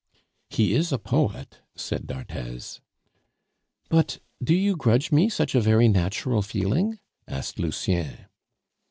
"He 0.49 0.73
is 0.73 0.91
a 0.91 0.97
poet," 0.97 1.59
said 1.75 2.07
d'Arthez. 2.07 2.81
"But 3.87 4.17
do 4.43 4.55
you 4.55 4.75
grudge 4.75 5.11
me 5.11 5.29
such 5.29 5.53
a 5.53 5.61
very 5.61 5.87
natural 5.87 6.41
feeling?" 6.41 6.97
asked 7.27 7.59
Lucien. 7.59 8.25